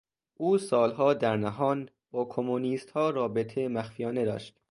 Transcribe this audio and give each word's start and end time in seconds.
او 0.35 0.57
سالها 0.57 1.13
در 1.13 1.37
نهان 1.37 1.89
با 2.11 2.25
کمونیستها 2.25 3.09
رابطه 3.09 3.67
مخفیانه 3.67 4.25
داشت. 4.25 4.55